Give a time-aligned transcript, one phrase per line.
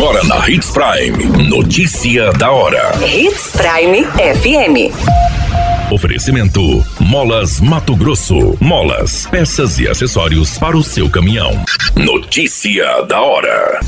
[0.00, 1.46] Agora na Hits Prime.
[1.46, 2.90] Notícia da hora.
[3.06, 5.92] Hits Prime FM.
[5.92, 8.56] Oferecimento: Molas Mato Grosso.
[8.58, 11.50] Molas, peças e acessórios para o seu caminhão.
[11.94, 13.78] Notícia da hora.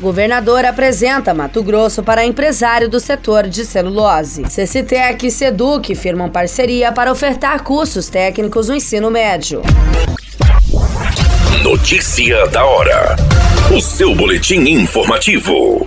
[0.00, 4.44] Governador apresenta Mato Grosso para empresário do setor de celulose.
[4.44, 9.60] CCTEC e Seduc firmam parceria para ofertar cursos técnicos no ensino médio.
[11.64, 13.16] Notícia da hora.
[13.70, 15.86] O seu boletim informativo.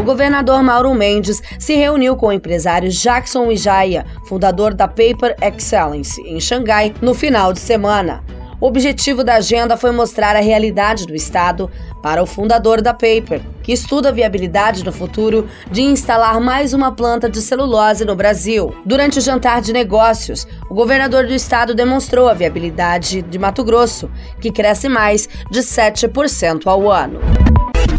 [0.00, 6.20] O governador Mauro Mendes se reuniu com o empresário Jackson Wijaya, fundador da Paper Excellence,
[6.22, 8.24] em Xangai, no final de semana.
[8.62, 11.68] O objetivo da agenda foi mostrar a realidade do Estado
[12.00, 16.92] para o fundador da Paper, que estuda a viabilidade no futuro de instalar mais uma
[16.92, 18.72] planta de celulose no Brasil.
[18.86, 24.08] Durante o jantar de negócios, o governador do estado demonstrou a viabilidade de Mato Grosso,
[24.40, 27.41] que cresce mais de 7% ao ano.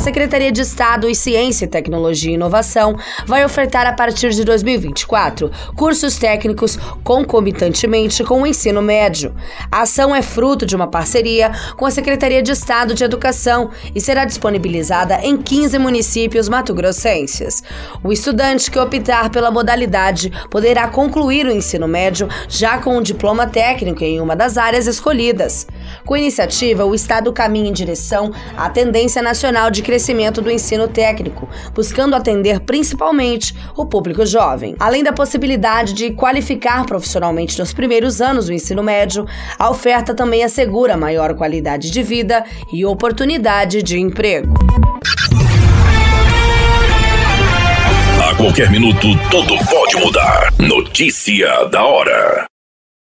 [0.00, 6.16] Secretaria de Estado e Ciência, Tecnologia e Inovação vai ofertar a partir de 2024 cursos
[6.16, 9.34] técnicos concomitantemente com o ensino médio.
[9.70, 14.00] A ação é fruto de uma parceria com a Secretaria de Estado de Educação e
[14.00, 17.62] será disponibilizada em 15 municípios mato-grossenses.
[18.02, 23.46] O estudante que optar pela modalidade poderá concluir o ensino médio já com um diploma
[23.46, 25.66] técnico em uma das áreas escolhidas.
[26.06, 30.48] Com a iniciativa, o Estado caminha em direção à tendência nacional de de crescimento do
[30.48, 34.76] ensino técnico, buscando atender principalmente o público jovem.
[34.78, 39.26] Além da possibilidade de qualificar profissionalmente nos primeiros anos do ensino médio,
[39.58, 44.54] a oferta também assegura maior qualidade de vida e oportunidade de emprego.
[48.28, 50.52] A qualquer minuto, tudo pode mudar.
[50.56, 52.49] Notícia da hora.